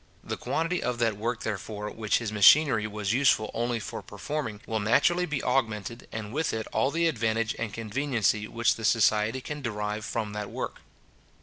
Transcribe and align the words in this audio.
The 0.23 0.35
quantity 0.35 0.81
of 0.81 0.97
that 0.97 1.15
work, 1.15 1.41
therefore, 1.43 1.91
which 1.91 2.17
his 2.17 2.31
machinery 2.31 2.87
was 2.87 3.13
useful 3.13 3.51
only 3.53 3.79
for 3.79 4.01
performing, 4.01 4.59
will 4.65 4.79
naturally 4.79 5.27
be 5.27 5.43
augmented, 5.43 6.07
and 6.11 6.33
with 6.33 6.53
it 6.53 6.65
all 6.73 6.89
the 6.89 7.07
advantage 7.07 7.55
and 7.59 7.71
conveniency 7.71 8.47
which 8.47 8.77
the 8.77 8.83
society 8.83 9.41
can 9.41 9.61
derive 9.61 10.03
from 10.03 10.33
that 10.33 10.49
work. 10.49 10.81